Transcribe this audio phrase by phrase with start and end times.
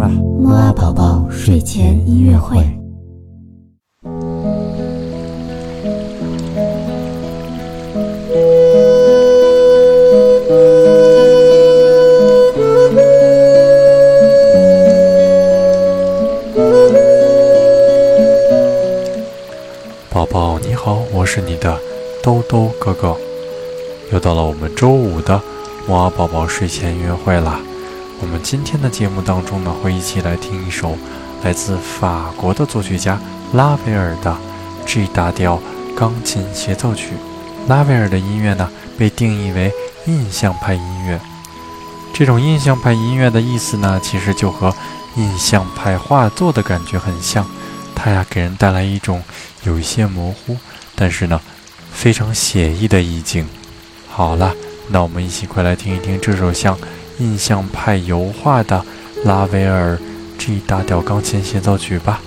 [0.00, 0.08] 了。
[0.08, 2.58] 木啊宝宝睡前音乐会。
[20.08, 21.78] 宝宝你好，我是你的
[22.22, 23.16] 兜兜哥哥。
[24.12, 25.40] 又到了我们周五的
[25.86, 27.60] 木啊宝宝睡前音乐会啦。
[28.22, 30.96] 我们今天的节目当中呢，会一起来听一首
[31.42, 33.18] 来自法国的作曲家
[33.54, 34.36] 拉威尔的
[34.84, 35.58] G 大调
[35.96, 37.14] 钢琴协奏曲。
[37.66, 39.72] 拉威尔的音乐呢，被定义为
[40.04, 41.18] 印象派音乐。
[42.12, 44.74] 这种印象派音乐的意思呢，其实就和
[45.16, 47.46] 印象派画作的感觉很像。
[47.94, 49.22] 它呀，给人带来一种
[49.64, 50.58] 有一些模糊，
[50.94, 51.40] 但是呢，
[51.90, 53.46] 非常写意的意境。
[54.08, 54.54] 好了，
[54.88, 56.76] 那我们一起快来听一听这首像。
[57.20, 58.82] 印象派油画的
[59.24, 59.98] 拉威尔
[60.38, 62.20] G 大调钢琴协奏曲吧，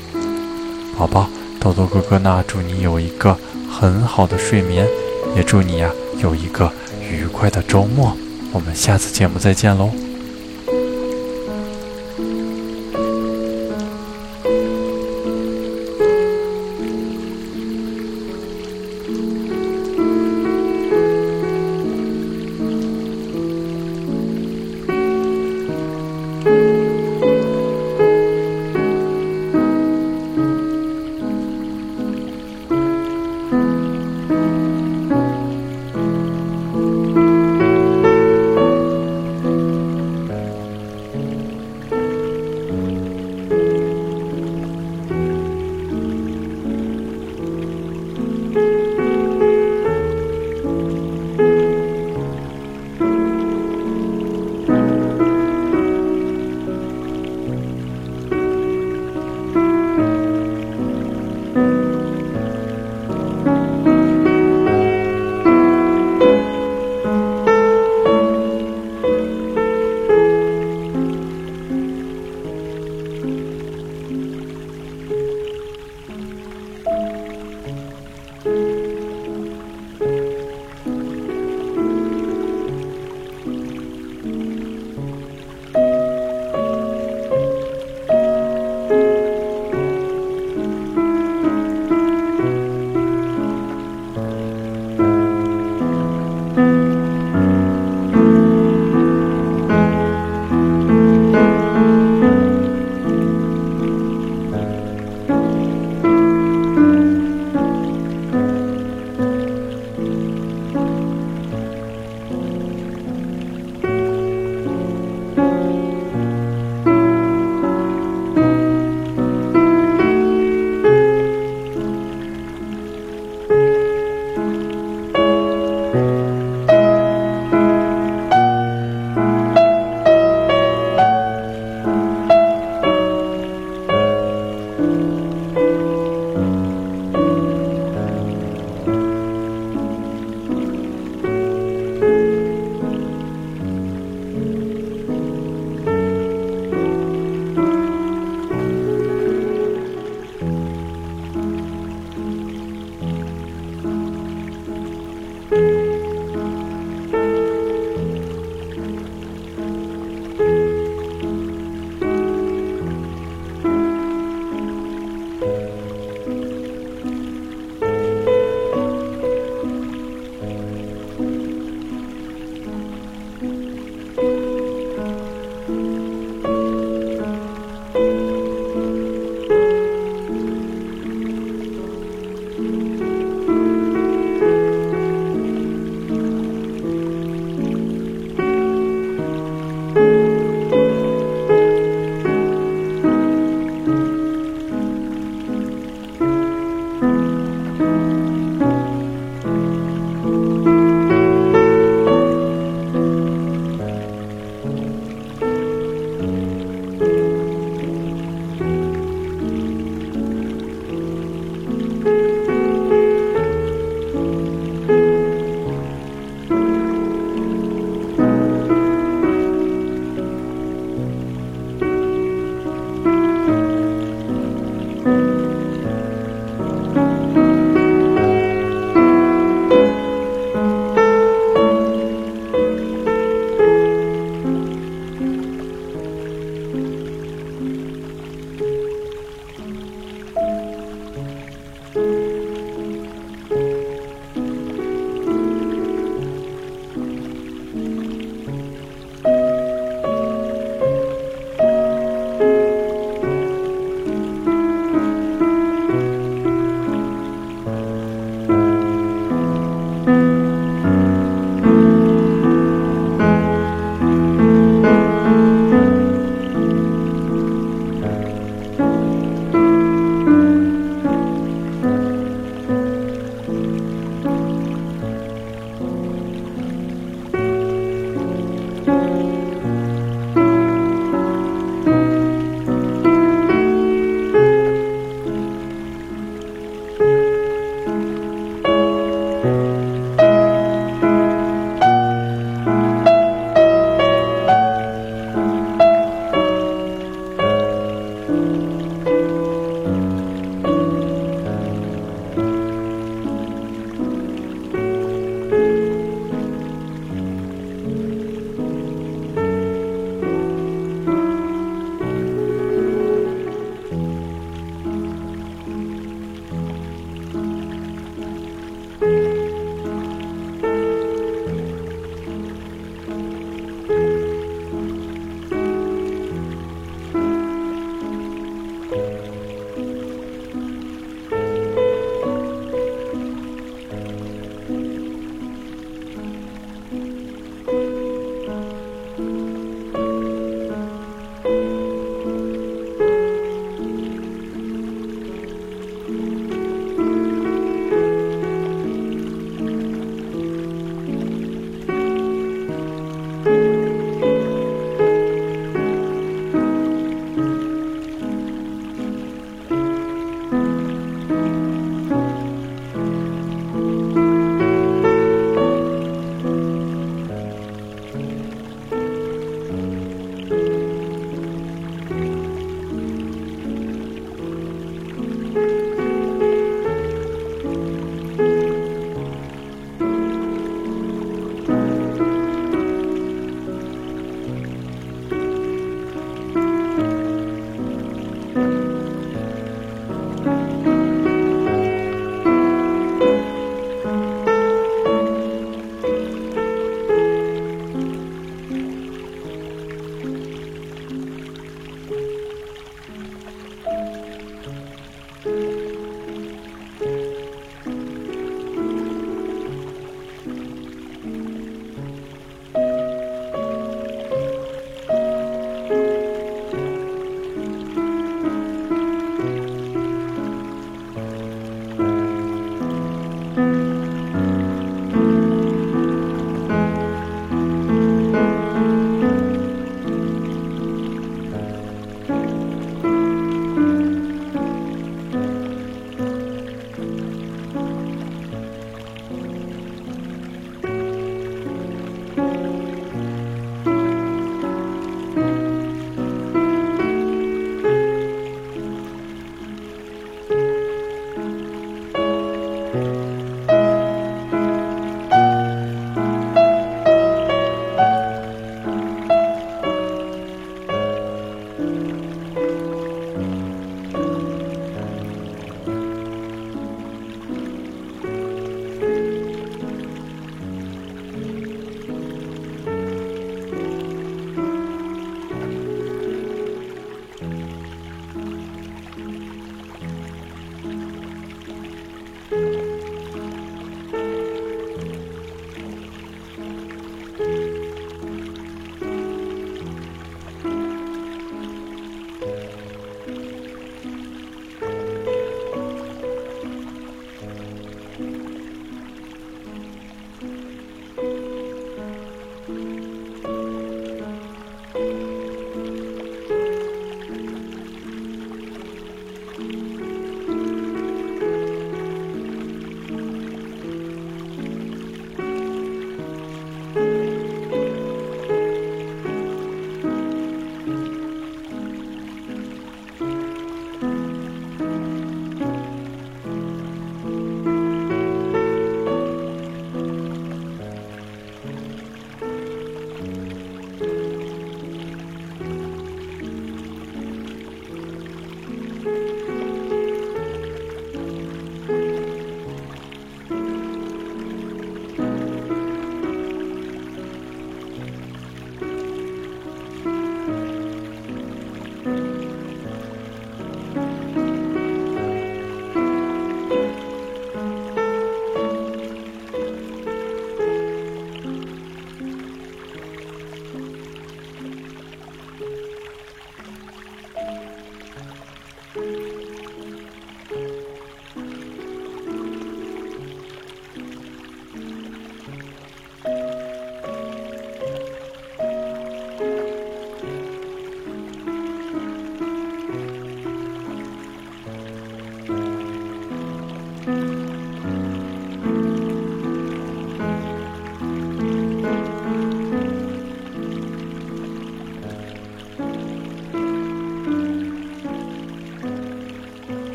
[0.97, 1.27] 宝宝
[1.59, 3.35] 豆豆哥哥呢，祝你有一个
[3.69, 4.87] 很好的睡眠，
[5.35, 5.89] 也祝你呀
[6.21, 8.15] 有一个愉快的周末。
[8.51, 10.12] 我们下次节目再见喽。